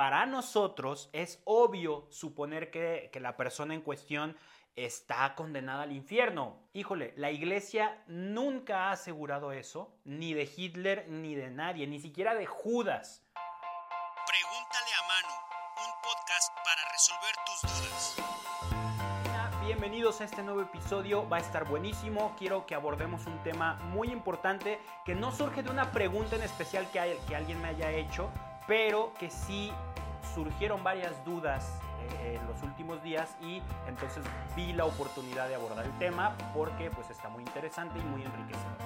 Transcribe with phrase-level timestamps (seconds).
[0.00, 4.34] para nosotros es obvio suponer que, que la persona en cuestión
[4.74, 6.56] está condenada al infierno.
[6.72, 12.34] Híjole, la iglesia nunca ha asegurado eso, ni de Hitler ni de nadie, ni siquiera
[12.34, 13.22] de Judas.
[14.26, 15.34] Pregúntale a Manu,
[15.84, 18.16] un podcast para resolver tus dudas.
[19.66, 22.34] Bienvenidos a este nuevo episodio, va a estar buenísimo.
[22.38, 26.90] Quiero que abordemos un tema muy importante que no surge de una pregunta en especial
[26.90, 28.30] que, hay- que alguien me haya hecho,
[28.70, 29.72] pero que sí
[30.32, 31.80] surgieron varias dudas
[32.22, 34.22] eh, en los últimos días y entonces
[34.54, 38.76] vi la oportunidad de abordar el tema porque pues está muy interesante y muy enriquecedor.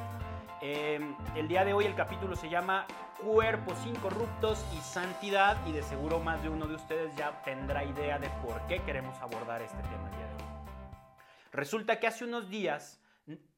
[0.63, 2.87] Eh, el día de hoy el capítulo se llama
[3.23, 8.19] Cuerpos incorruptos y santidad y de seguro más de uno de ustedes ya tendrá idea
[8.19, 10.51] de por qué queremos abordar este tema el día de hoy.
[11.53, 13.03] Resulta que hace unos días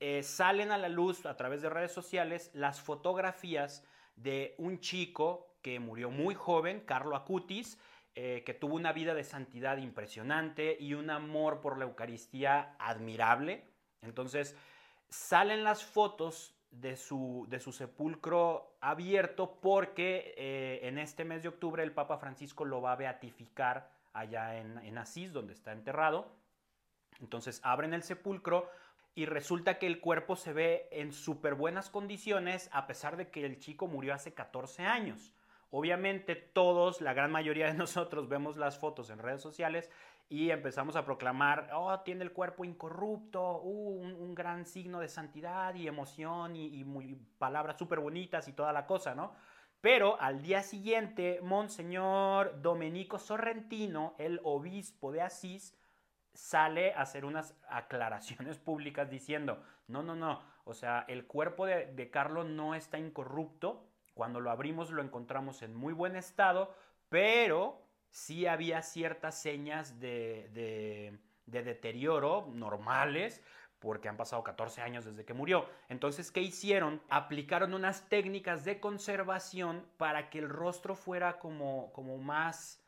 [0.01, 3.85] eh, salen a la luz a través de redes sociales las fotografías
[4.17, 7.77] de un chico que murió muy joven, Carlo Acutis,
[8.15, 13.65] eh, que tuvo una vida de santidad impresionante y un amor por la Eucaristía admirable.
[14.01, 14.55] Entonces,
[15.09, 21.49] salen las fotos de su, de su sepulcro abierto porque eh, en este mes de
[21.49, 26.31] octubre el Papa Francisco lo va a beatificar allá en, en Asís, donde está enterrado.
[27.21, 28.71] Entonces abren el sepulcro
[29.17, 33.45] y resulta que el cuerpo se ve en súper buenas condiciones a pesar de que
[33.45, 35.33] el chico murió hace 14 años.
[35.79, 39.91] Obviamente todos, la gran mayoría de nosotros vemos las fotos en redes sociales
[40.27, 45.75] y empezamos a proclamar, oh, tiene el cuerpo incorrupto, uh, un, gran signo de santidad
[45.75, 49.35] y emoción y, muy, palabras súper bonitas y toda la cosa, ¿no?
[49.83, 55.79] Pero al día siguiente, Monseñor Domenico Sorrentino, el obispo de Asís,
[56.33, 61.93] sale a hacer unas aclaraciones públicas diciendo, no, no, no, o sea, el cuerpo de,
[61.93, 63.86] de Carlos no está incorrupto,
[64.17, 66.75] cuando lo abrimos lo encontramos en muy buen estado,
[67.11, 73.43] pero sí había ciertas señas de, de, de deterioro normales,
[73.79, 75.69] porque han pasado 14 años desde que murió.
[75.91, 77.03] Entonces, ¿qué hicieron?
[77.11, 82.83] Aplicaron unas técnicas de conservación para que el rostro fuera como, más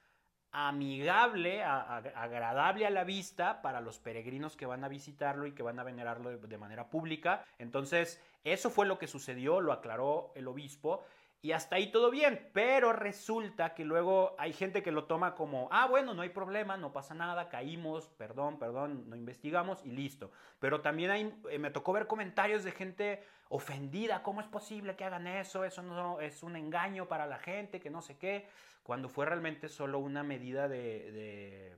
[0.50, 5.78] amigable, agradable a la vista para los peregrinos que van a visitarlo y que van
[5.78, 7.44] a venerarlo de manera pública.
[7.58, 11.04] Entonces, eso fue lo que sucedió, lo aclaró el obispo.
[11.41, 15.69] Y hasta ahí todo bien, pero resulta que luego hay gente que lo toma como,
[15.71, 20.32] ah, bueno, no hay problema, no pasa nada, caímos, perdón, perdón, no investigamos y listo.
[20.59, 25.28] Pero también eh, me tocó ver comentarios de gente ofendida, ¿cómo es posible que hagan
[25.28, 25.65] eso?
[25.65, 28.49] Eso no es un engaño para la gente, que no sé qué,
[28.82, 31.76] cuando fue realmente solo una medida de, de,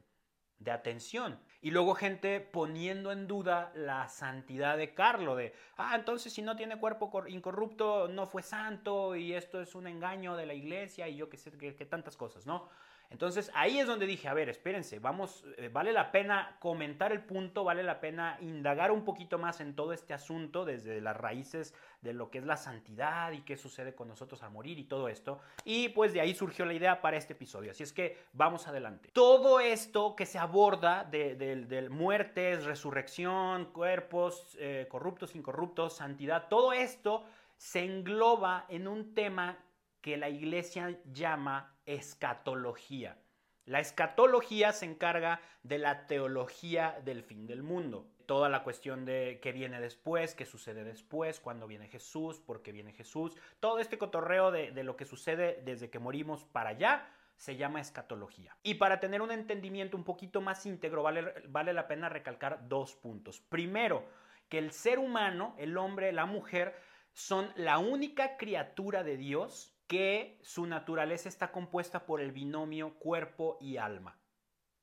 [0.59, 1.39] de atención.
[1.63, 6.57] Y luego gente poniendo en duda la santidad de Carlo, de, ah, entonces si no
[6.57, 11.07] tiene cuerpo cor- incorrupto, no fue santo y esto es un engaño de la iglesia
[11.09, 12.69] y yo qué sé, qué tantas cosas, ¿no?
[13.11, 17.21] Entonces ahí es donde dije, a ver, espérense, vamos, eh, vale la pena comentar el
[17.21, 21.75] punto, vale la pena indagar un poquito más en todo este asunto desde las raíces
[22.03, 25.09] de lo que es la santidad y qué sucede con nosotros al morir y todo
[25.09, 25.41] esto.
[25.65, 29.11] Y pues de ahí surgió la idea para este episodio, así es que vamos adelante.
[29.13, 37.25] Todo esto que se aborda de, muertes, resurrección, cuerpos eh, corruptos, incorruptos, santidad, todo esto
[37.57, 39.59] se engloba en un tema
[40.01, 43.19] que la iglesia llama escatología.
[43.67, 48.09] La escatología se encarga de la teología del fin del mundo.
[48.31, 52.71] Toda la cuestión de qué viene después, qué sucede después, cuándo viene Jesús, por qué
[52.71, 53.37] viene Jesús.
[53.59, 58.57] Todo este cotorreo de, lo que sucede desde que morimos para allá se llama escatología.
[58.63, 62.95] Y para tener un entendimiento un poquito más íntegro, vale, vale la pena recalcar dos
[62.95, 63.41] puntos.
[63.41, 64.09] Primero,
[64.49, 66.81] que el ser humano, el hombre, la mujer,
[67.13, 73.59] son la única criatura de Dios que su naturaleza está compuesta por el binomio cuerpo
[73.61, 74.21] y alma.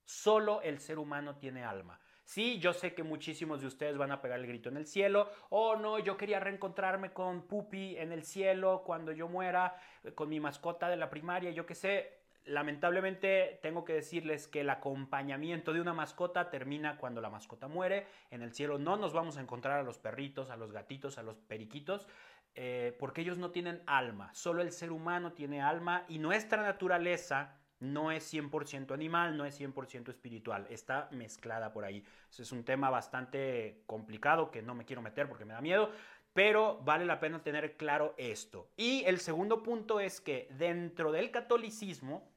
[0.03, 2.01] Solo el ser humano tiene alma.
[2.27, 5.31] Sí, yo sé que muchísimos de ustedes van a pegar el grito en el cielo.
[5.49, 10.27] Oh, no, yo quería reencontrarme con Pupi en el cielo cuando yo muera, eh, con
[10.27, 12.19] mi mascota de la primaria, yo qué sé.
[12.43, 18.07] Lamentablemente tengo que decirles que el acompañamiento de una mascota termina cuando la mascota muere.
[18.29, 21.23] En el cielo no nos vamos a encontrar a los perritos, a los gatitos, a
[21.23, 22.09] los periquitos,
[22.55, 24.33] eh, porque ellos no tienen alma.
[24.33, 29.59] Solo el ser humano tiene alma y nuestra naturaleza no es 100% animal, no es
[29.59, 32.03] 100% espiritual, está mezclada por ahí.
[32.37, 35.91] Es un tema bastante complicado que no me quiero meter porque me da miedo,
[36.33, 38.69] pero vale la pena tener claro esto.
[38.77, 42.31] Y el segundo punto es que dentro del catolicismo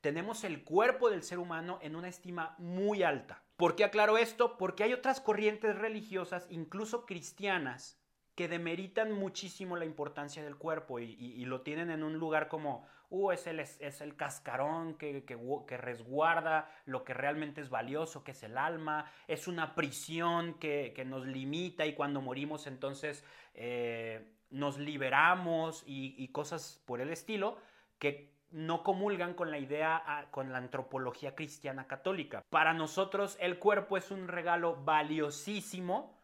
[0.00, 3.42] tenemos el cuerpo del ser humano en una estima muy alta.
[3.56, 4.56] ¿Por qué aclaro esto?
[4.58, 7.98] Porque hay otras corrientes religiosas, incluso cristianas,
[8.36, 13.32] que demeritan muchísimo la importancia del cuerpo y, lo tienen en un lugar como, uh,
[13.32, 18.42] es el, es el cascarón que, que, resguarda lo que realmente es valioso, que es
[18.42, 23.24] el alma, es una prisión que, nos limita y cuando morimos entonces
[23.54, 27.56] eh, nos liberamos y, y cosas por el estilo,
[27.98, 32.44] que no comulgan con la idea, ah, con la antropología cristiana católica.
[32.50, 36.15] Para nosotros el cuerpo es un regalo valiosísimo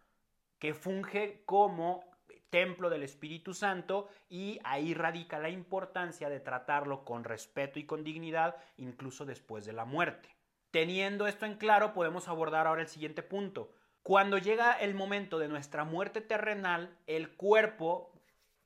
[0.63, 2.05] que funge como
[2.49, 8.05] templo del Espíritu Santo y ahí radica la importancia de tratarlo con respeto y con
[8.05, 10.29] dignidad incluso después de la muerte.
[10.71, 13.73] Teniendo esto en claro, podemos abordar ahora el siguiente punto.
[14.05, 18.13] Cuando llega el momento de nuestra muerte terrenal, el cuerpo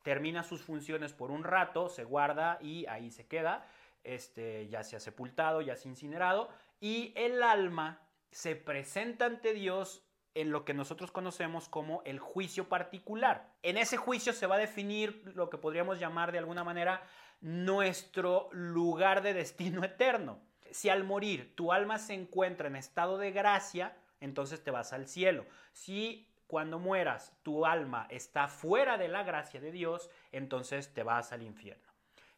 [0.03, 3.67] termina sus funciones por un rato, se guarda y ahí se queda,
[4.05, 8.03] este, ya se ha sepultado, ya se ha incinerado, y el alma
[8.33, 10.06] se presenta ante Dios
[10.37, 13.49] en lo que nosotros conocemos como el juicio particular.
[13.62, 17.03] En ese juicio se va a definir lo que podríamos llamar de alguna manera
[17.41, 20.38] nuestro lugar de destino eterno.
[20.71, 25.09] Si al morir tu alma se encuentra en estado de gracia, entonces te vas al
[25.09, 25.47] cielo.
[25.73, 31.33] Si cuando mueras tu alma está fuera de la gracia de Dios, entonces te vas
[31.33, 31.88] al infierno.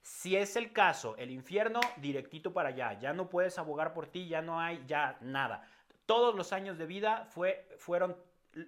[0.02, 4.28] Si es el caso, el infierno directito para allá, ya no puedes abogar por ti,
[4.28, 5.68] ya no hay ya nada
[6.08, 8.16] todos los años de vida fue, fueron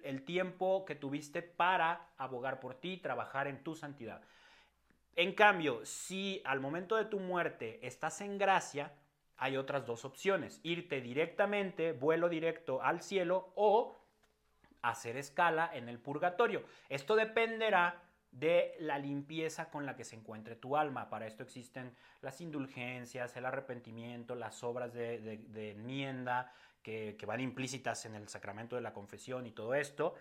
[0.03, 4.21] el tiempo que tuviste para abogar por ti, trabajar en tu santidad.
[5.15, 8.93] En cambio, si al momento de tu muerte estás en gracia,
[9.37, 10.59] hay otras dos opciones.
[10.61, 13.99] Irte directamente, vuelo directo al cielo o
[14.83, 16.63] hacer escala en el purgatorio.
[16.89, 21.09] Esto dependerá de la limpieza con la que se encuentre tu alma.
[21.09, 21.91] Para esto existen
[22.21, 28.75] las indulgencias, el arrepentimiento, las obras de, de enmienda, que, van implícitas en el sacramento
[28.75, 30.15] de la confesión y todo esto.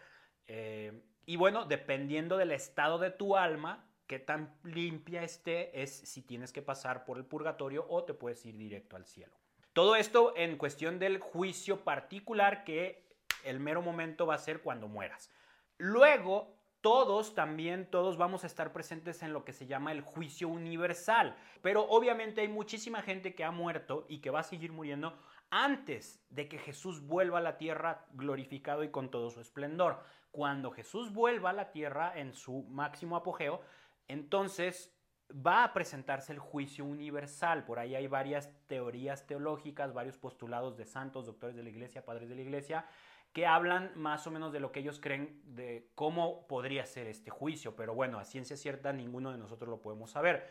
[0.47, 6.23] Eh, y bueno, dependiendo del estado de tu alma, qué tan limpia esté, es si
[6.23, 9.37] tienes que pasar por el purgatorio o te puedes ir directo al cielo.
[9.73, 13.09] Todo esto en cuestión del juicio particular que
[13.45, 15.31] el mero momento va a ser cuando mueras.
[15.79, 20.49] Luego, todos también, todos vamos a estar presentes en lo que se llama el juicio
[20.49, 21.37] universal.
[21.63, 25.17] Pero obviamente hay muchísima gente que ha muerto y que va a seguir muriendo
[25.51, 30.01] antes de que Jesús vuelva a la tierra glorificado y con todo su esplendor.
[30.31, 33.61] Cuando Jesús vuelva a la tierra en su máximo apogeo,
[34.07, 34.97] entonces
[35.35, 37.65] va a presentarse el juicio universal.
[37.65, 42.29] Por ahí hay varias teorías teológicas, varios postulados de santos, doctores de la iglesia, padres
[42.29, 42.87] de la iglesia,
[43.33, 47.31] que hablan más o menos de lo que ellos creen de cómo podría ser este
[47.31, 47.77] juicio.
[47.77, 50.51] Pero bueno, a ciencia cierta ninguno de nosotros lo podemos saber.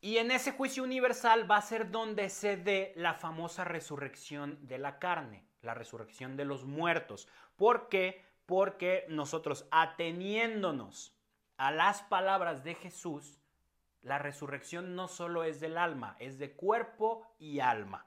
[0.00, 4.78] Y en ese juicio universal va a ser donde se dé la famosa resurrección de
[4.78, 7.26] la carne, la resurrección de los muertos.
[7.56, 8.24] ¿Por qué?
[8.46, 11.16] Porque nosotros, ateniéndonos
[11.56, 13.40] a las palabras de Jesús,
[14.02, 18.06] la resurrección no solo es del alma, es de cuerpo y alma,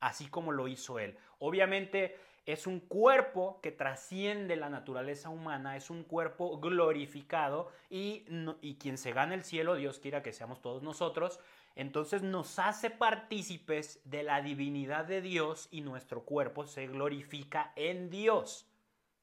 [0.00, 1.16] así como lo hizo Él.
[1.38, 2.18] Obviamente,
[2.48, 8.24] es un cuerpo que trasciende la naturaleza humana, es un cuerpo glorificado y,
[8.62, 11.40] y, quien se gana el cielo, Dios quiera que seamos todos nosotros,
[11.76, 18.08] entonces nos hace partícipes de la divinidad de Dios y nuestro cuerpo se glorifica en
[18.08, 18.66] Dios.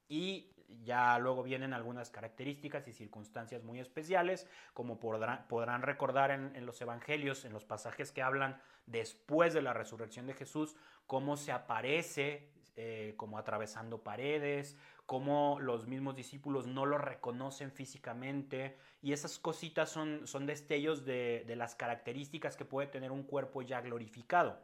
[0.08, 0.52] Y
[0.84, 6.68] ya luego vienen algunas características y circunstancias muy especiales, como podrán, podrán recordar en, en
[6.68, 10.76] los evangelios, en los pasajes que hablan después de la resurrección de Jesús,
[11.08, 18.78] cómo se aparece eh, como atravesando paredes, como los mismos discípulos no lo reconocen físicamente
[19.02, 23.62] y esas cositas son, son destellos de, de las características que puede tener un cuerpo
[23.62, 24.60] ya glorificado.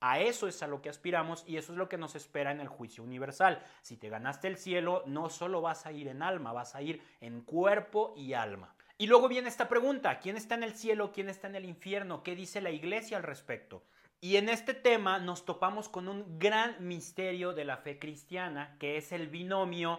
[0.00, 2.60] A eso es a lo que aspiramos y eso es lo que nos espera en
[2.60, 3.64] el juicio universal.
[3.82, 7.00] Si te ganaste el cielo, no solo vas a ir en alma, vas a ir
[7.20, 8.74] en cuerpo y alma.
[8.98, 11.12] Y luego viene esta pregunta, ¿quién está en el cielo?
[11.12, 12.24] ¿Quién está en el infierno?
[12.24, 13.84] ¿Qué dice la iglesia al respecto?
[14.24, 18.96] Y en este tema nos topamos con un gran misterio de la fe cristiana, que
[18.96, 19.98] es el binomio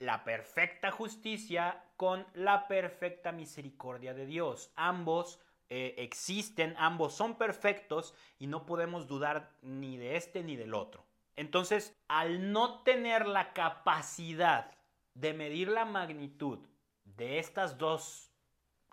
[0.00, 4.72] la perfecta justicia con la perfecta misericordia de Dios.
[4.74, 10.74] Ambos eh, existen, ambos son perfectos y no podemos dudar ni de este ni del
[10.74, 11.04] otro.
[11.36, 14.72] Entonces, al no tener la capacidad
[15.14, 16.58] de medir la magnitud
[17.04, 18.32] de estas dos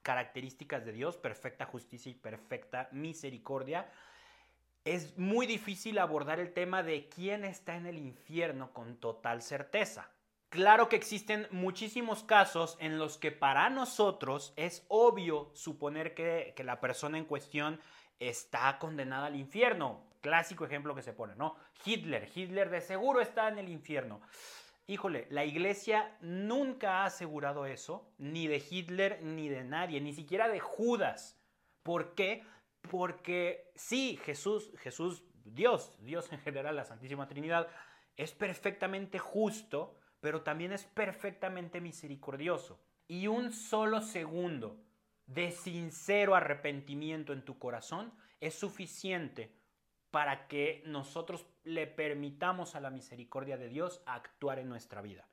[0.04, 3.90] características de Dios, perfecta justicia y perfecta misericordia,
[4.94, 10.10] es muy difícil abordar el tema de quién está en el infierno con total certeza.
[10.50, 16.80] Claro que existen muchísimos casos en los que para nosotros es obvio suponer que, la
[16.80, 17.82] persona en cuestión
[18.20, 20.06] está condenada al infierno.
[20.22, 21.58] Clásico ejemplo que se pone, ¿no?
[21.84, 24.22] Hitler, Hitler de seguro está en el infierno.
[24.88, 30.48] Híjole, la iglesia nunca ha asegurado eso, ni de Hitler, ni de nadie, ni siquiera
[30.48, 31.38] de Judas.
[31.84, 32.44] ¿Por qué?
[32.90, 37.68] Porque sí, Jesús, Jesús, Dios, Dios en general, la Santísima Trinidad,
[38.16, 42.82] es perfectamente justo, pero también es perfectamente misericordioso.
[43.08, 44.84] Y un solo segundo
[45.28, 49.54] de sincero arrepentimiento en tu corazón es suficiente
[50.12, 55.28] para que nosotros le permitamos a la misericordia de Dios actuar en nuestra vida.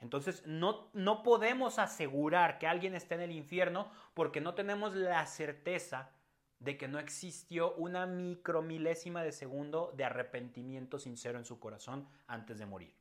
[0.00, 5.26] Entonces no, no podemos asegurar que alguien esté en el infierno porque no tenemos la
[5.26, 6.10] certeza
[6.60, 12.58] de que no existió una micromilésima de segundo de arrepentimiento sincero en su corazón antes
[12.58, 12.94] de morir.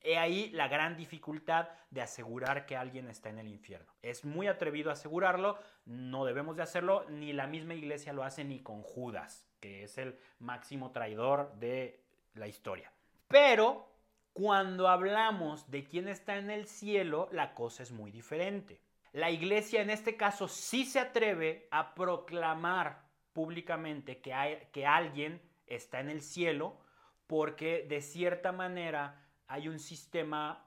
[0.00, 3.92] He ahí la gran dificultad de asegurar que alguien está en el infierno.
[4.02, 8.60] Es muy atrevido asegurarlo, no debemos de hacerlo, ni la misma iglesia lo hace ni
[8.60, 12.02] con Judas, que es el máximo traidor de
[12.34, 12.92] la historia.
[13.28, 13.88] Pero
[14.32, 18.80] cuando hablamos de quién está en el cielo, la cosa es muy diferente.
[19.12, 25.42] La iglesia en este caso sí se atreve a proclamar públicamente que, hay, que alguien
[25.66, 26.78] está en el cielo
[27.26, 30.66] porque de cierta manera hay un sistema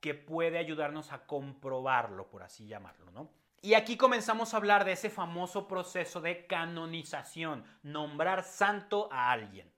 [0.00, 3.30] que puede ayudarnos a comprobarlo, por así llamarlo, ¿no?
[3.60, 9.72] Y aquí comenzamos a hablar de ese famoso proceso de canonización, nombrar santo a alguien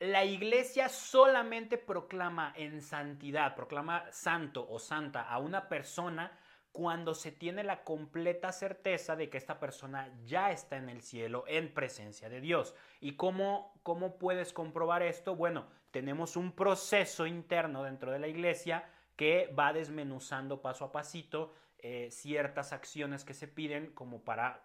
[0.00, 6.32] la iglesia solamente proclama en santidad, proclama santo o santa a una persona
[6.70, 11.44] cuando se tiene la completa certeza de que esta persona ya está en el cielo
[11.48, 12.74] en presencia de Dios.
[13.00, 15.34] ¿Y cómo, cómo puedes comprobar esto?
[15.34, 21.52] Bueno, tenemos un proceso interno dentro de la iglesia que va desmenuzando paso a pasito
[21.78, 24.64] eh, ciertas acciones que se piden como para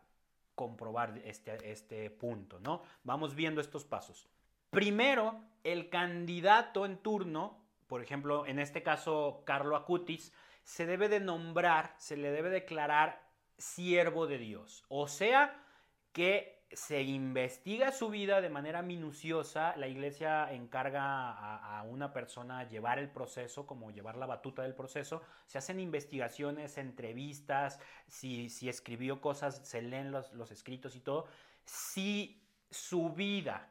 [0.53, 2.83] comprobar este, este punto, ¿no?
[3.03, 4.29] Vamos viendo estos pasos.
[4.73, 11.19] Primero, el candidato en turno, por ejemplo, en este caso Carlo Acutis, se debe de
[11.19, 13.21] nombrar, se le debe declarar
[13.55, 14.83] siervo de Dios.
[14.89, 15.63] O sea,
[16.11, 22.97] que se investiga su vida de manera minuciosa, la iglesia encarga a, una persona llevar
[22.97, 29.21] el proceso, como llevar la batuta del proceso, se hacen investigaciones, entrevistas, si, si escribió
[29.21, 31.27] cosas, se leen los, los escritos y todo.
[31.63, 33.69] Si su vida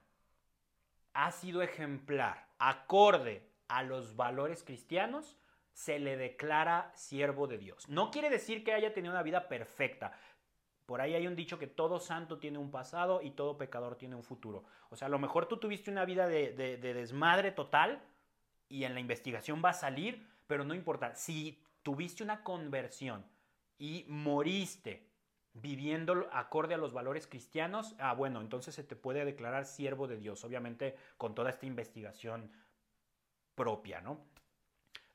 [1.14, 5.36] ha sido ejemplar, acorde a los valores cristianos,
[5.72, 7.88] se le declara siervo de Dios.
[7.88, 10.12] No quiere decir que haya tenido una vida perfecta.
[10.86, 14.14] Por ahí hay un dicho que todo santo tiene un pasado y todo pecador tiene
[14.14, 14.64] un futuro.
[14.90, 18.02] O sea, a lo mejor tú tuviste una vida de, de desmadre total
[18.68, 21.14] y en la investigación va a salir, pero no importa.
[21.14, 23.24] Si tuviste una conversión
[23.78, 25.11] y moriste
[25.54, 30.16] viviendo acorde a los valores cristianos, ah, bueno, entonces se te puede declarar siervo de
[30.16, 32.50] Dios, obviamente con toda esta investigación
[33.54, 34.24] propia, ¿no?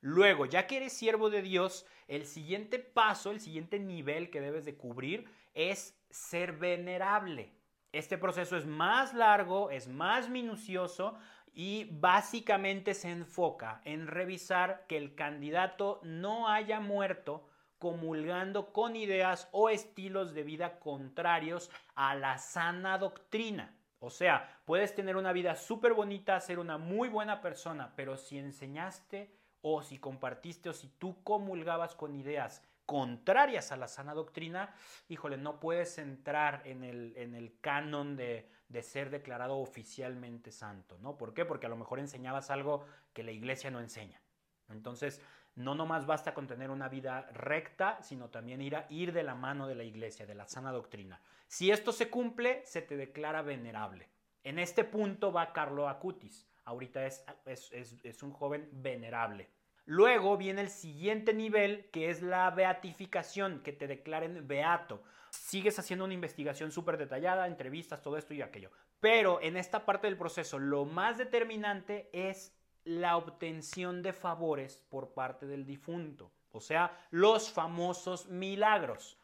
[0.02, 4.64] Luego, ya que eres siervo de Dios, el siguiente paso, el siguiente nivel que debes
[4.64, 7.52] de cubrir es ser venerable.
[7.92, 11.18] Este proceso es más largo, es más minucioso
[11.52, 17.48] y básicamente se enfoca en revisar que el candidato no haya muerto
[17.80, 23.76] comulgando con ideas o estilos de vida contrarios a la sana doctrina.
[24.00, 28.38] O sea, puedes tener una vida súper bonita, ser una muy buena persona, pero si
[28.38, 29.32] enseñaste
[29.62, 34.74] o si compartiste o si tú comulgabas con ideas contrarias a la sana doctrina,
[35.10, 40.98] híjole, no puedes entrar en el, en el canon de, de ser declarado oficialmente santo,
[41.00, 41.18] ¿no?
[41.18, 41.44] ¿Por qué?
[41.44, 44.22] Porque a lo mejor enseñabas algo que la iglesia no enseña.
[44.70, 45.22] Entonces,
[45.58, 49.34] no nomás basta con tener una vida recta, sino también ir, a, ir de la
[49.34, 51.20] mano de la iglesia, de la sana doctrina.
[51.48, 54.08] Si esto se cumple, se te declara venerable.
[54.44, 56.48] En este punto va Carlo Acutis.
[56.66, 59.50] Ahorita es, es, un joven venerable.
[59.86, 65.02] Luego viene el siguiente nivel, que es la beatificación, que te declaren beato.
[65.32, 68.70] Sigues haciendo una investigación súper detallada, entrevistas, todo esto y aquello.
[69.00, 72.57] Pero en esta parte del proceso, lo más determinante es
[72.88, 79.18] la obtención de favores por parte del difunto, o sea, los famosos milagros.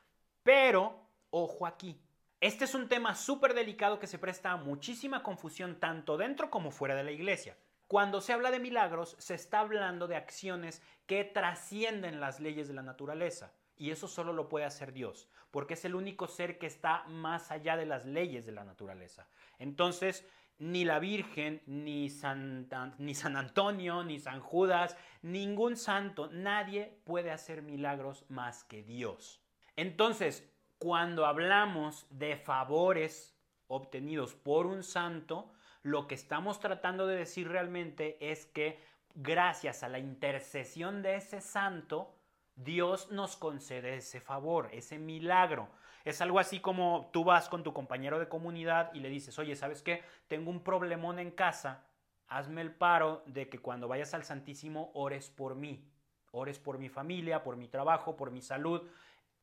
[0.43, 1.98] Pero, ojo aquí,
[2.41, 6.72] este es un tema súper delicado que se presta a muchísima confusión tanto dentro como
[6.72, 7.55] fuera de la iglesia.
[7.88, 12.74] Cuando se habla de milagros, se está hablando de acciones que trascienden las leyes de
[12.74, 13.53] la naturaleza.
[13.77, 17.50] Y eso solo lo puede hacer Dios, porque es el único ser que está más
[17.50, 19.27] allá de las leyes de la naturaleza.
[19.58, 20.27] Entonces,
[20.60, 27.32] ni la Virgen, ni San, ni San Antonio, ni San Judas, ningún santo, nadie puede
[27.32, 29.42] hacer milagros más que Dios.
[29.76, 33.36] Entonces, cuando hablamos de favores
[33.68, 38.80] obtenidos por un santo, lo que estamos tratando de decir realmente es que
[39.16, 42.16] gracias a la intercesión de ese santo,
[42.56, 45.70] Dios nos concede ese favor, ese milagro.
[46.06, 49.56] Es algo así como tú vas con tu compañero de comunidad y le dices, oye,
[49.56, 50.04] ¿sabes qué?
[50.28, 51.86] Tengo un problemón en casa,
[52.28, 55.90] hazme el paro de que cuando vayas al Santísimo ores por mí,
[56.32, 58.90] ores por mi familia, por mi trabajo, por mi salud.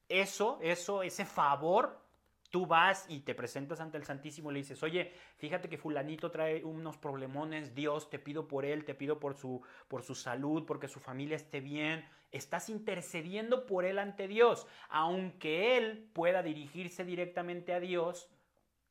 [0.08, 2.00] Eso, eso, ese favor
[2.50, 6.32] Tú vas y te presentas ante el Santísimo y le dices, oye, fíjate que fulanito
[6.32, 10.64] trae unos problemones, Dios, te pido por él, te pido por su, por su salud,
[10.66, 12.04] porque su familia esté bien.
[12.32, 14.66] Estás intercediendo por él ante Dios.
[14.88, 18.28] Aunque él pueda dirigirse directamente a Dios,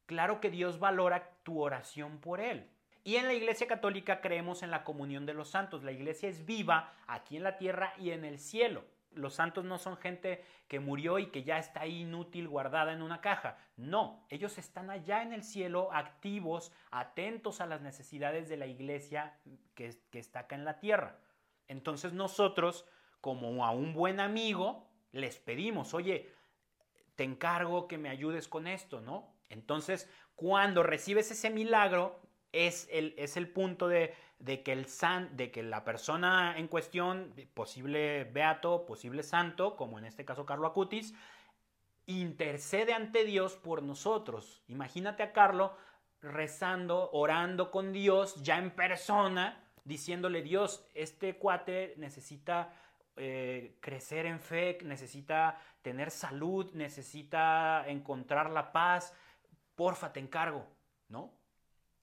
[0.05, 2.69] claro que Dios valora tu oración por él.
[3.03, 5.83] Y en la Iglesia Católica creemos en la comunión de los santos.
[5.83, 8.83] La Iglesia es viva aquí en la tierra y en el cielo.
[9.13, 13.01] Los santos no son gente que murió y que ya está ahí inútil guardada en
[13.01, 13.57] una caja.
[13.75, 19.37] No, ellos están allá en el cielo activos, atentos a las necesidades de la iglesia
[19.73, 21.17] que, está acá en la tierra.
[21.67, 22.85] Entonces nosotros,
[23.21, 26.29] como a un buen amigo, les pedimos, oye,
[27.15, 29.33] te encargo que me ayudes con esto, ¿no?
[29.49, 32.19] Entonces, cuando recibes ese milagro,
[32.51, 36.67] es el, es el punto de, de que, el san, de que la persona en
[36.67, 41.13] cuestión, posible beato, posible santo, como en este caso Carlo Acutis,
[42.05, 44.63] intercede ante Dios por nosotros.
[44.67, 45.75] Imagínate a Carlo
[46.21, 52.73] rezando, orando con Dios ya en persona, diciéndole Dios, este cuate necesita
[53.15, 59.13] eh, crecer en fe, necesita tener salud, necesita encontrar la paz,
[59.75, 60.67] porfa, te encargo,
[61.07, 61.33] ¿no?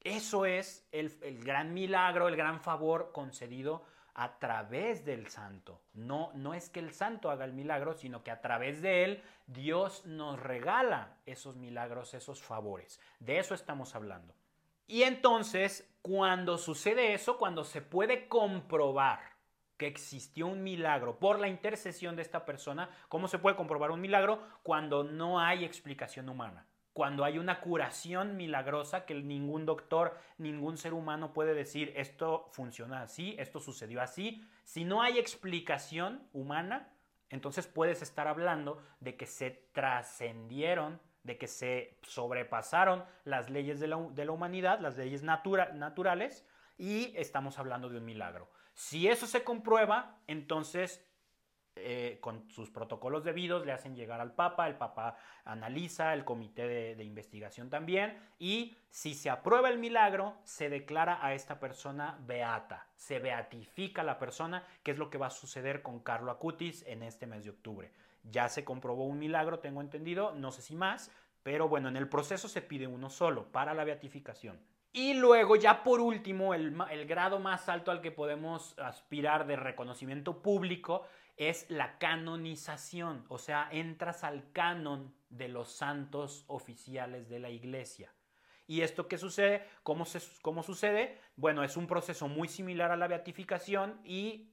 [0.01, 1.11] Eso es el,
[1.43, 3.85] gran milagro, el gran favor concedido
[4.15, 5.83] a través del santo.
[5.95, 9.23] No, no es que el santo haga el milagro, sino que a través de él
[9.47, 13.01] Dios nos regala esos milagros, esos favores.
[13.19, 14.33] De eso estamos hablando.
[14.87, 19.36] Y entonces, cuando sucede eso, cuando se puede comprobar
[19.77, 24.01] que existió un milagro por la intercesión de esta persona, ¿cómo se puede comprobar un
[24.01, 24.43] milagro?
[24.63, 26.67] Cuando no hay explicación humana
[26.97, 33.03] cuando hay una curación milagrosa que ningún doctor, ningún ser humano puede decir esto funciona
[33.03, 34.49] así, esto sucedió así.
[34.65, 36.89] Si no hay explicación humana,
[37.29, 43.89] entonces puedes estar hablando de que se trascendieron, de que se sobrepasaron las leyes de
[43.89, 43.99] la,
[44.33, 46.47] humanidad, las leyes naturales,
[46.79, 48.49] y estamos hablando de un milagro.
[48.77, 51.03] Si eso se comprueba, entonces
[51.77, 56.67] eh, con sus protocolos debidos, le hacen llegar al Papa, el Papa analiza, el comité
[56.67, 62.87] de, investigación también, y si se aprueba el milagro, se declara a esta persona beata,
[62.97, 67.03] se beatifica la persona, que es lo que va a suceder con Carlo Acutis en
[67.03, 67.91] este mes de octubre.
[68.25, 71.11] Ya se comprobó un milagro, tengo entendido, no sé si más,
[71.43, 74.61] pero bueno, en el proceso se pide uno solo para la beatificación.
[74.97, 76.75] Y luego, ya por último, el,
[77.07, 81.07] grado más alto al que podemos aspirar de reconocimiento público
[81.37, 88.11] es la canonización, o sea, entras al canon de los santos oficiales de la iglesia.
[88.67, 89.69] ¿Y esto qué sucede?
[89.83, 91.21] ¿Cómo, sucede?
[91.37, 94.49] Bueno, es un proceso muy similar a la beatificación y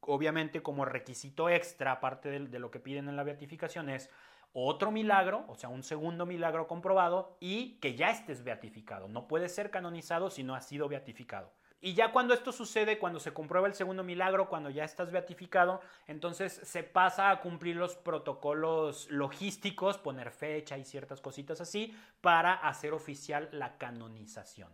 [0.00, 4.08] obviamente como requisito extra, aparte de lo que piden en la beatificación, es
[4.52, 9.08] otro milagro, o sea, un segundo milagro comprobado y que ya estés beatificado.
[9.08, 11.50] No puede ser canonizado si no has sido beatificado.
[11.84, 15.80] Y ya cuando esto sucede, cuando se comprueba el segundo milagro, cuando ya estás beatificado,
[16.06, 22.52] entonces se pasa a cumplir los protocolos logísticos, poner fecha y ciertas cositas así, para
[22.54, 24.68] hacer oficial la canonización.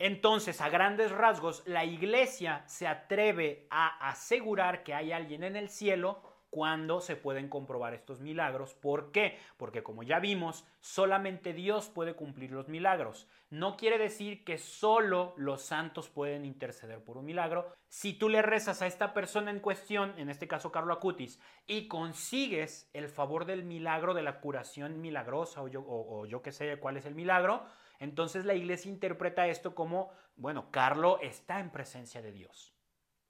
[0.00, 5.68] Entonces, a grandes rasgos, la iglesia se atreve a asegurar que hay alguien en el
[5.68, 8.74] cielo cuando se pueden comprobar estos milagros.
[8.74, 9.38] ¿Por qué?
[9.56, 13.28] Porque como ya vimos, solamente Dios puede cumplir los milagros.
[13.50, 17.72] No quiere decir que solo los santos pueden interceder por un milagro.
[17.88, 21.88] Si tú le rezas a esta persona en cuestión, en este caso Carlo Acutis, y
[21.88, 26.78] consigues el favor del milagro de la curación milagrosa o yo, o, yo que sé
[26.78, 27.64] cuál es el milagro,
[27.98, 32.77] entonces la iglesia interpreta esto como, bueno, Carlo está en presencia de Dios.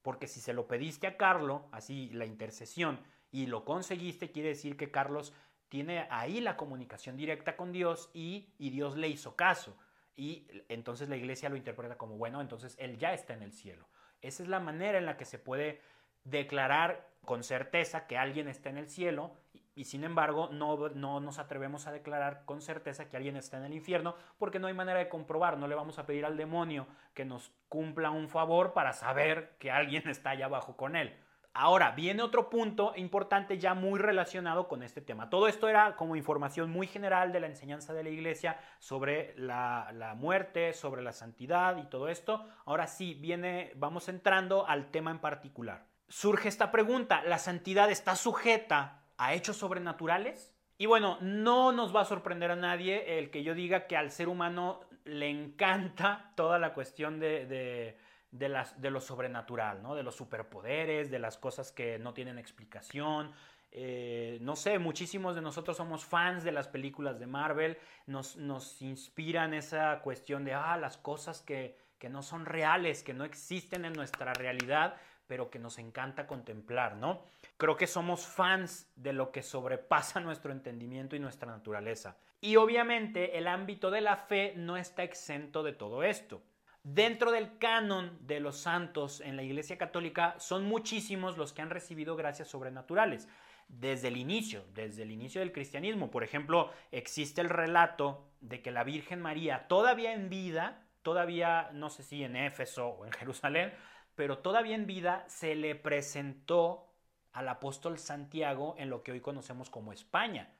[0.02, 4.76] Porque si se lo pediste a Carlos, así la intercesión, y lo conseguiste, quiere decir
[4.76, 5.32] que Carlos
[5.68, 9.76] tiene ahí la comunicación directa con Dios y, y Dios le hizo caso.
[10.16, 13.87] Y entonces la iglesia lo interpreta como, bueno, entonces Él ya está en el cielo.
[14.20, 15.80] Esa es la manera en la que se puede
[16.24, 19.34] declarar con certeza que alguien está en el cielo
[19.79, 23.64] y sin embargo no, no, nos atrevemos a declarar con certeza que alguien está en
[23.64, 26.88] el infierno porque no hay manera de comprobar, no le vamos a pedir al demonio
[27.14, 31.17] que nos cumpla un favor para saber que alguien está allá abajo con él.
[31.55, 35.31] Ahora, viene otro punto importante ya muy relacionado con este tema.
[35.31, 39.91] Todo esto era como información muy general de la enseñanza de la iglesia sobre la,
[39.93, 42.45] la muerte, sobre la santidad y todo esto.
[42.64, 45.87] Ahora sí, viene, vamos entrando al tema en particular.
[46.07, 50.54] Surge esta pregunta, ¿la santidad está sujeta a hechos sobrenaturales?
[50.78, 54.11] Y bueno, no nos va a sorprender a nadie el que yo diga que al
[54.11, 57.96] ser humano le encanta toda la cuestión de,
[58.31, 59.96] de, las, lo sobrenatural, ¿no?
[59.96, 63.33] De los superpoderes, de las cosas que no tienen explicación.
[63.72, 67.76] Eh, no sé, muchísimos de nosotros somos fans de las películas de Marvel,
[68.07, 73.14] nos, nos inspiran esa cuestión de, ah, las cosas que, que no son reales, que
[73.14, 77.22] no existen en nuestra realidad, pero que nos encanta contemplar, ¿no?
[77.59, 82.16] Creo que somos fans de lo que sobrepasa nuestro entendimiento y nuestra naturaleza.
[82.40, 86.40] Y obviamente el ámbito de la fe no está exento de todo esto.
[86.85, 91.71] Dentro del canon de los santos en la Iglesia Católica son muchísimos los que han
[91.71, 93.29] recibido gracias sobrenaturales
[93.66, 96.11] desde el inicio, desde el inicio del cristianismo.
[96.11, 101.90] Por ejemplo, existe el relato de que la Virgen María, todavía en vida, todavía no
[101.90, 103.73] sé si en Éfeso o en Jerusalén,
[104.14, 106.88] pero todavía en vida se le presentó
[107.33, 110.51] al apóstol Santiago en lo que hoy conocemos como España.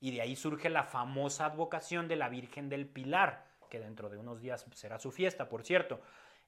[0.00, 4.18] Y de ahí surge la famosa advocación de la Virgen del Pilar, que dentro de
[4.18, 6.00] unos días será su fiesta, por cierto.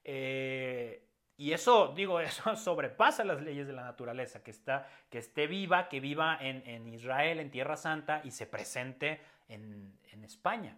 [0.03, 1.07] Eh,
[1.37, 5.89] y eso, digo, eso sobrepasa las leyes de la naturaleza, que, está, que esté viva,
[5.89, 10.77] que viva en, Israel, en Tierra Santa, y se presente en, en España.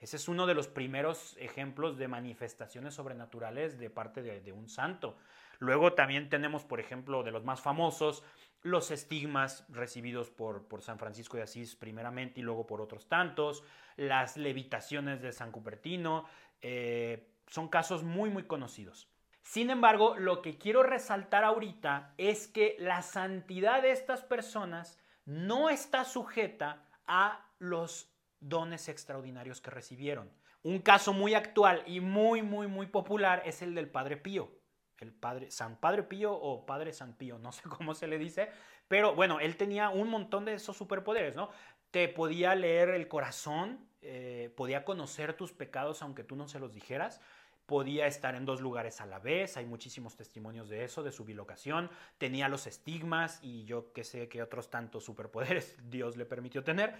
[0.00, 5.16] Ese es uno de los primeros ejemplos de manifestaciones sobrenaturales de parte de, un santo.
[5.60, 8.24] Luego también tenemos, por ejemplo, de los más famosos,
[8.62, 13.62] los estigmas recibidos por, San Francisco de Asís primeramente y luego por otros tantos,
[13.96, 16.24] las levitaciones de San Cupertino,
[16.62, 19.08] eh, son casos muy, muy conocidos.
[19.42, 25.68] Sin embargo, lo que quiero resaltar ahorita es que la santidad de estas personas no
[25.68, 30.32] está sujeta a los dones extraordinarios que recibieron.
[30.62, 34.59] Un caso muy actual y muy, muy, muy popular es el del Padre Pío.
[35.00, 38.50] El Padre, San Padre Pío o Padre San Pío, no sé cómo se le dice,
[38.86, 41.50] pero bueno, él tenía un montón de esos superpoderes, ¿no?
[41.90, 46.72] Te podía leer el corazón, eh, podía conocer tus pecados aunque tú no se los
[46.72, 47.20] dijeras,
[47.66, 51.24] podía estar en dos lugares a la vez, hay muchísimos testimonios de eso, de su
[51.24, 56.62] bilocación, tenía los estigmas y yo que sé que otros tantos superpoderes Dios le permitió
[56.64, 56.96] tener,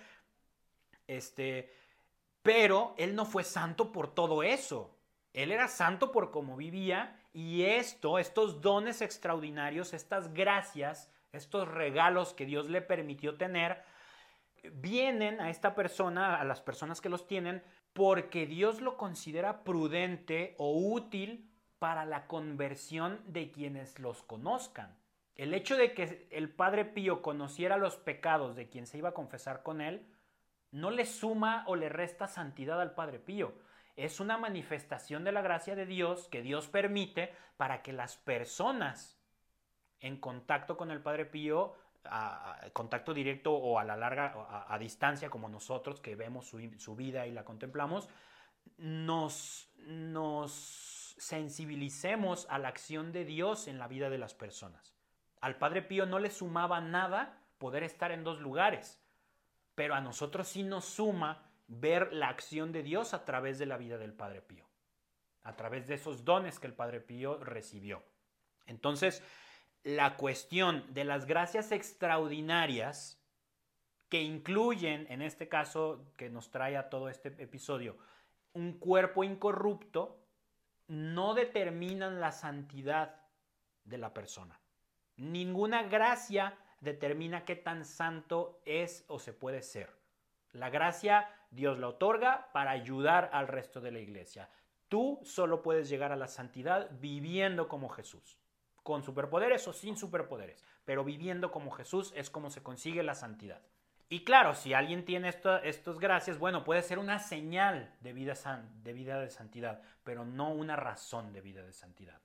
[1.06, 1.74] este,
[2.42, 4.96] pero él no fue santo por todo eso.
[5.32, 12.35] Él era santo por cómo vivía y esto, estos dones extraordinarios, estas gracias, estos regalos
[12.35, 13.83] que Dios le permitió tener,
[14.73, 17.62] vienen a esta persona, a las personas que los tienen,
[17.93, 24.97] porque Dios lo considera prudente o útil para la conversión de quienes los conozcan.
[25.35, 29.14] El hecho de que el Padre Pío conociera los pecados de quien se iba a
[29.14, 30.07] confesar con él,
[30.71, 33.55] no le suma o le resta santidad al Padre Pío.
[33.96, 39.18] Es una manifestación de la gracia de Dios que Dios permite para que las personas
[40.00, 41.74] en contacto con el Padre Pío,
[42.05, 47.26] a, contacto directo o a la larga, a, distancia como nosotros que vemos su, vida
[47.26, 48.09] y la contemplamos,
[48.79, 54.94] nos, nos sensibilicemos a la acción de Dios en la vida de las personas.
[55.42, 59.00] Al Padre Pío no le sumaba nada poder estar en dos lugares
[59.81, 63.76] pero a nosotros sí nos suma ver la acción de Dios a través de la
[63.76, 64.66] vida del Padre Pío,
[65.42, 68.02] a través de esos dones que el Padre Pío recibió.
[68.66, 69.22] Entonces,
[69.85, 73.18] la cuestión de las gracias extraordinarias
[74.09, 77.96] que incluyen, en este caso que nos trae a todo este episodio,
[78.52, 80.18] un cuerpo incorrupto,
[80.88, 83.22] no determinan la santidad
[83.85, 84.61] de la persona.
[85.16, 89.94] Ninguna gracia determina qué tan santo es o se puede ser.
[90.52, 94.48] La gracia Dios la otorga para ayudar al resto de la iglesia.
[94.88, 98.38] Tú solo puedes llegar a la santidad viviendo como Jesús,
[98.82, 103.62] con superpoderes o sin superpoderes, pero viviendo como Jesús es como se consigue la santidad.
[104.08, 108.34] Y claro, si alguien tiene estas gracias, bueno, puede ser una señal de vida,
[108.82, 112.20] de vida de santidad, pero no una razón de vida de santidad.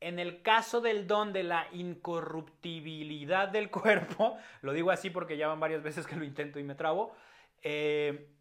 [0.00, 5.46] En el caso del don de la incorruptibilidad del cuerpo, lo digo así porque ya
[5.46, 7.14] van varias veces que lo intento y me trabo,
[7.62, 8.37] eh,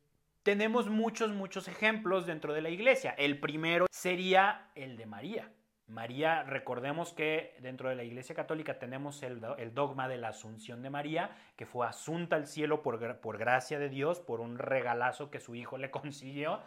[0.48, 3.14] tenemos muchos, muchos ejemplos dentro de la iglesia.
[3.18, 5.52] El primero sería el de María.
[5.88, 9.42] María, recordemos que dentro de la Iglesia Católica tenemos el,
[9.74, 13.90] dogma de la Asunción de María, que fue asunta al cielo por, por gracia de
[13.90, 16.62] Dios, por un regalazo que su hijo le consiguió,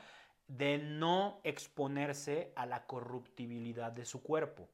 [0.47, 4.69] de no exponerse a la corruptibilidad de su cuerpo.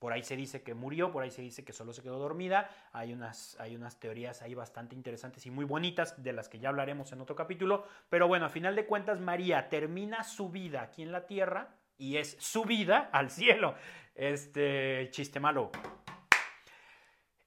[0.00, 2.70] Por ahí se dice que murió, por ahí se dice que solo se quedó dormida.
[2.92, 6.70] Hay unas, hay unas teorías ahí bastante interesantes y muy bonitas de las que ya
[6.70, 7.84] hablaremos en otro capítulo.
[8.08, 12.16] Pero bueno, a final de cuentas, María termina su vida aquí en la tierra y
[12.16, 13.74] es su vida al cielo.
[14.14, 15.70] Este chiste malo.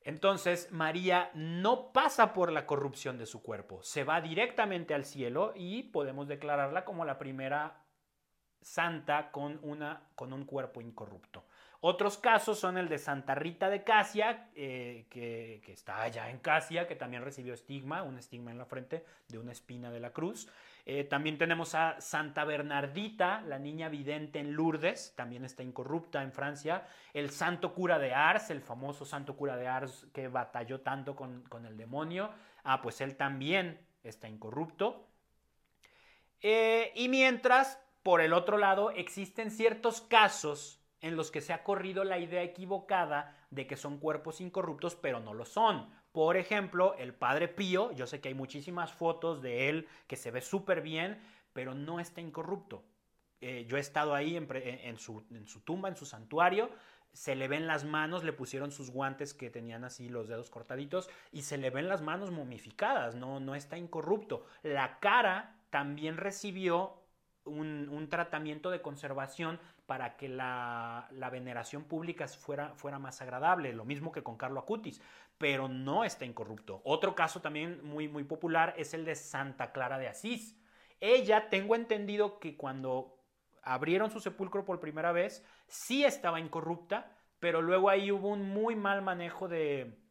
[0.01, 5.53] Entonces María no pasa por la corrupción de su cuerpo, se va directamente al cielo
[5.55, 7.85] y podemos declararla como la primera
[8.61, 11.45] santa con, una, con un cuerpo incorrupto.
[11.85, 16.87] Otros casos son el de Santa Rita de Casia, eh, que, está allá en Casia,
[16.87, 20.47] que también recibió estigma, un estigma en la frente de una espina de la cruz.
[20.85, 26.31] Eh, también tenemos a Santa Bernardita, la niña vidente en Lourdes, también está incorrupta en
[26.31, 26.87] Francia.
[27.13, 31.43] El santo cura de Ars, el famoso santo cura de Ars que batalló tanto con,
[31.67, 32.29] el demonio.
[32.63, 35.05] Ah, pues él también está incorrupto.
[36.39, 41.63] Eh, y mientras, por el otro lado, existen ciertos casos en los que se ha
[41.63, 45.89] corrido la idea equivocada de que son cuerpos incorruptos, pero no lo son.
[46.13, 50.31] Por ejemplo, el Padre Pío, yo sé que hay muchísimas fotos de él que se
[50.31, 52.85] ve súper bien, pero no está incorrupto.
[53.41, 56.69] Eh, yo he estado ahí en, su, en su tumba, en su santuario,
[57.11, 61.09] se le ven las manos, le pusieron sus guantes que tenían así los dedos cortaditos
[61.33, 64.45] y se le ven las manos momificadas, no, no está incorrupto.
[64.63, 67.02] La cara también recibió
[67.45, 74.11] un, tratamiento de conservación para que la, veneración pública fuera, fuera, más agradable, lo mismo
[74.11, 75.01] que con Carlo Acutis,
[75.37, 76.81] pero no está incorrupto.
[76.83, 80.57] Otro caso también muy, muy popular es el de Santa Clara de Asís.
[80.99, 83.17] Ella, tengo entendido que cuando
[83.63, 88.75] abrieron su sepulcro por primera vez, sí estaba incorrupta, pero luego ahí hubo un muy
[88.75, 90.02] mal manejo de,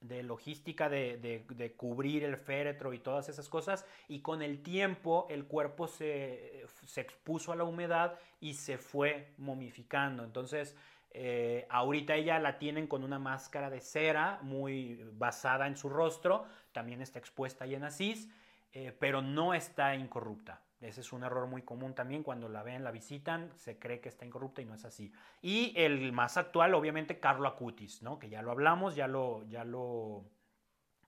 [0.00, 5.46] de logística de, cubrir el féretro y todas esas cosas y con el tiempo el
[5.46, 6.64] cuerpo se,
[6.96, 10.24] expuso a la humedad y se fue momificando.
[10.24, 10.76] Entonces
[11.10, 16.44] eh, ahorita ella la tienen con una máscara de cera muy basada en su rostro
[16.72, 18.28] también está expuesta ahí en Asís
[18.72, 22.84] eh, pero no está incorrupta ese es un error muy común también cuando la ven,
[22.84, 25.12] la visitan, se cree que está incorrupta y no es así.
[25.42, 28.18] Y el más actual, obviamente, Carlo Acutis, ¿no?
[28.18, 30.24] que ya lo hablamos, ya lo, ya lo,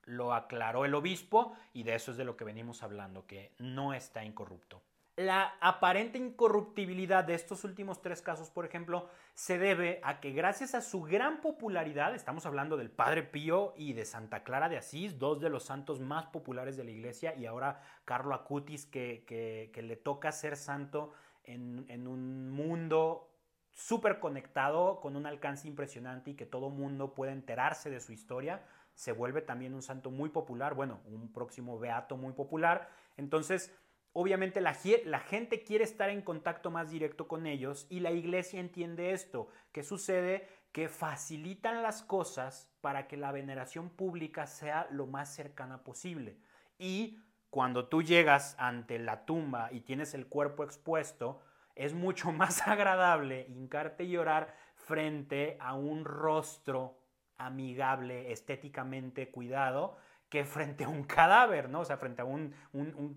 [0.04, 3.94] lo aclaró el obispo y de eso es de lo que venimos hablando, que no
[3.94, 4.83] está incorrupto.
[5.20, 10.74] La aparente incorruptibilidad de estos últimos tres casos, por ejemplo, se debe a que gracias
[10.74, 15.18] a su gran popularidad, estamos hablando del Padre Pío y de Santa Clara de Asís,
[15.18, 19.96] dos de los santos más populares de la iglesia, y ahora Carlo Acutis, que, le
[19.96, 21.12] toca ser santo
[21.44, 23.28] en, en un mundo
[23.72, 28.64] súper conectado, con un alcance impresionante y que todo mundo puede enterarse de su historia,
[28.94, 32.88] se vuelve también un santo muy popular, bueno, un próximo beato muy popular.
[33.18, 33.70] Entonces,
[34.12, 39.12] Obviamente la, gente quiere estar en contacto más directo con ellos y la iglesia entiende
[39.12, 39.49] esto.
[39.70, 40.49] ¿Qué sucede?
[40.73, 46.38] Que facilitan las cosas para que la veneración pública sea lo más cercana posible.
[46.77, 47.20] Y
[47.51, 51.40] cuando tú llegas ante la tumba y tienes el cuerpo expuesto,
[51.77, 56.99] es mucho más agradable hincarte y llorar frente a un rostro
[57.37, 59.96] amigable, estéticamente cuidado,
[60.31, 61.81] que frente a un cadáver, ¿no?
[61.81, 62.55] O sea, frente a un,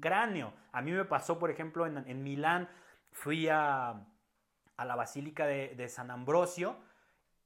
[0.01, 0.51] cráneo.
[0.71, 2.67] A mí me pasó, por ejemplo, en, Milán,
[3.11, 4.03] fui a,
[4.77, 6.75] la Basílica de, San Ambrosio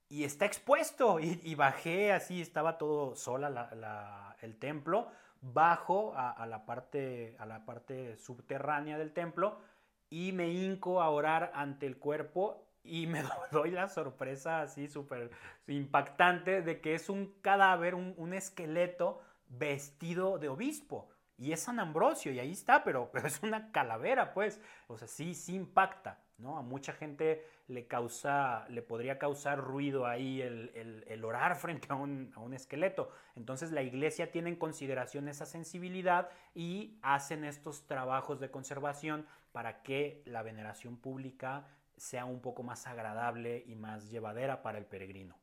[0.08, 5.08] y está expuesto y, bajé así, estaba todo sola el templo,
[5.42, 9.60] bajo a, la parte, a la parte subterránea del templo
[10.08, 15.30] y me hinco a orar ante el cuerpo y me doy la sorpresa así súper
[15.66, 21.10] impactante de que es un cadáver, un esqueleto vestido de obispo.
[21.36, 24.60] Y es San Ambrosio, y ahí está, pero, pero es una calavera, pues.
[24.88, 26.58] O sea, sí, sí impacta, ¿no?
[26.58, 32.32] A mucha gente le causa, le podría causar ruido ahí el, orar frente a un,
[32.34, 33.10] a un, esqueleto.
[33.36, 39.82] Entonces la iglesia tiene en consideración esa sensibilidad y hacen estos trabajos de conservación para
[39.82, 45.36] que la veneración pública sea un poco más agradable y más llevadera para el peregrino.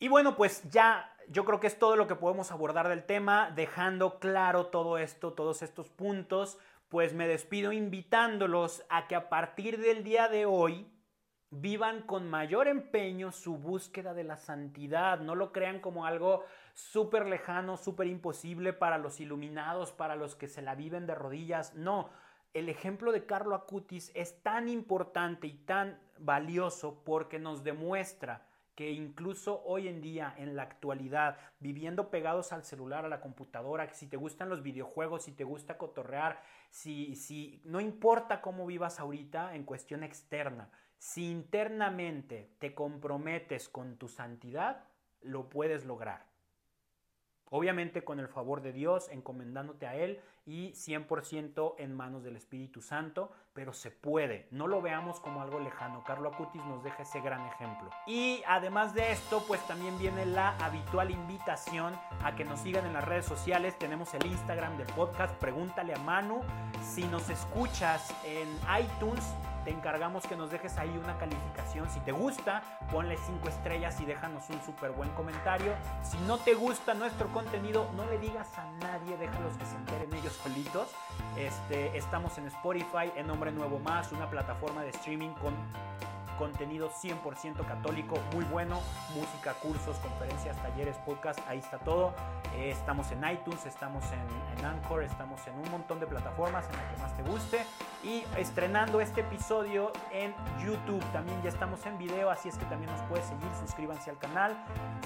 [0.00, 3.50] Y bueno, pues ya yo creo que es todo lo que podemos abordar del tema,
[3.50, 6.58] dejando claro todo esto, todos estos puntos,
[6.88, 10.86] pues me despido invitándolos a que a partir del día de hoy
[11.50, 17.26] vivan con mayor empeño su búsqueda de la santidad, no lo crean como algo súper
[17.26, 22.10] lejano, súper imposible para los iluminados, para los que se la viven de rodillas, no.
[22.54, 28.47] El ejemplo de Carlo Acutis es tan importante y tan valioso porque nos demuestra
[28.78, 33.88] que incluso hoy en día, en la actualidad, viviendo pegados al celular, a la computadora,
[33.88, 38.66] que si te gustan los videojuegos, si te gusta cotorrear, si, si no importa cómo
[38.66, 44.84] vivas ahorita en cuestión externa, si internamente te comprometes con tu santidad,
[45.22, 46.27] lo puedes lograr.
[47.50, 52.80] Obviamente con el favor de Dios, encomendándote a Él y 100% en manos del Espíritu
[52.80, 54.48] Santo, pero se puede.
[54.50, 56.04] No lo veamos como algo lejano.
[56.04, 57.90] Carlo Acutis nos deja ese gran ejemplo.
[58.06, 62.94] Y además de esto, pues también viene la habitual invitación a que nos sigan en
[62.94, 63.78] las redes sociales.
[63.78, 66.40] Tenemos el Instagram del podcast, pregúntale a Manu.
[66.82, 68.48] Si nos escuchas en
[68.80, 69.24] iTunes,
[69.68, 71.90] te encargamos que nos dejes ahí una calificación.
[71.90, 75.74] Si te gusta, ponle 5 estrellas y déjanos un súper buen comentario.
[76.02, 80.14] Si no te gusta nuestro contenido, no le digas a nadie, déjalos que se enteren
[80.14, 80.88] ellos solitos.
[81.36, 85.52] Este, estamos en Spotify, en Nombre Nuevo Más, una plataforma de streaming con
[86.38, 88.80] contenido 100% católico, muy bueno,
[89.14, 92.14] música, cursos, conferencias, talleres, podcast, ahí está todo.
[92.54, 96.76] Eh, estamos en iTunes, estamos en, en, Anchor, estamos en un montón de plataformas en
[96.76, 97.66] la que más te guste.
[98.04, 100.32] Y estrenando este episodio en
[100.64, 104.18] YouTube, también ya estamos en video, así es que también nos puedes seguir, suscríbanse al
[104.18, 104.56] canal.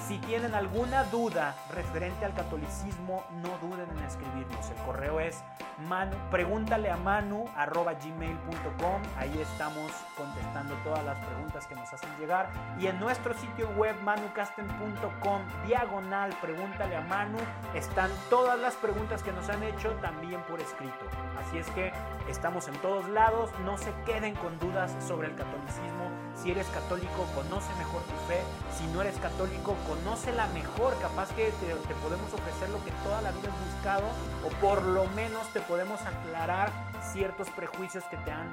[0.06, 4.68] Si tienen alguna duda referente al catolicismo, no duden en escribirnos.
[4.68, 5.42] El correo es
[5.88, 12.10] manu, pregúntale a manu arroba gmail.com, ahí estamos contestando todas las preguntas que nos hacen
[12.18, 12.50] llegar.
[12.78, 17.38] Y en nuestro sitio web manucasten.com, diagonal, pregúntale a Manu,
[17.74, 21.06] están todas las preguntas que nos han hecho también por escrito.
[21.38, 21.92] Así es que
[22.28, 26.10] estamos en todos lados, no se queden con dudas sobre el catolicismo.
[26.34, 28.40] Si eres católico, conoce mejor tu fe.
[28.76, 30.98] Si no eres católico, conócela mejor.
[31.00, 34.04] Capaz que te, podemos ofrecer lo que toda la vida has buscado
[34.44, 36.70] o por lo menos te podemos aclarar
[37.12, 38.50] ciertos prejuicios que te han,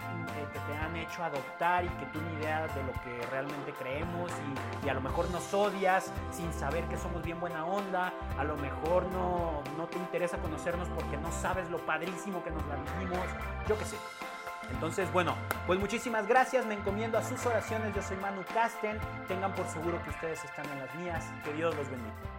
[0.54, 4.32] que te han hecho adoptar y que tú ni idea de lo que realmente creemos
[4.32, 8.44] y, y, a lo mejor nos odias sin saber que somos bien buena onda, a
[8.44, 12.76] lo mejor no, no te interesa conocernos porque no sabes lo padrísimo que nos la
[12.76, 13.26] vivimos,
[13.68, 13.98] yo qué sé.
[14.72, 15.36] Entonces, bueno,
[15.68, 20.02] pues muchísimas gracias, me encomiendo a sus oraciones, yo soy Manu Casten, tengan por seguro
[20.04, 22.39] que ustedes están en las mías, que Dios los bendiga.